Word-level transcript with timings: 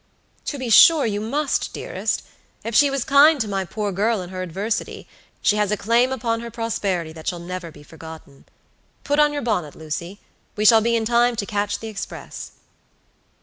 "To 0.45 0.57
be 0.57 0.71
sure 0.71 1.05
you 1.05 1.21
must, 1.21 1.73
dearest. 1.75 2.23
If 2.63 2.73
she 2.73 2.89
was 2.89 3.03
kind 3.03 3.39
to 3.39 3.47
my 3.47 3.63
poor 3.65 3.91
girl 3.91 4.23
in 4.23 4.31
her 4.31 4.41
adversity, 4.41 5.07
she 5.43 5.57
has 5.57 5.69
a 5.69 5.77
claim 5.77 6.11
upon 6.11 6.39
her 6.39 6.49
prosperity 6.49 7.13
that 7.13 7.27
shall 7.27 7.37
never 7.37 7.69
be 7.71 7.83
forgotten. 7.83 8.45
Put 9.03 9.19
on 9.19 9.31
your 9.31 9.43
bonnet, 9.43 9.75
Lucy; 9.75 10.19
we 10.55 10.65
shall 10.65 10.81
be 10.81 10.95
in 10.95 11.05
time 11.05 11.35
to 11.35 11.45
catch 11.45 11.77
the 11.81 11.87
express." 11.87 12.53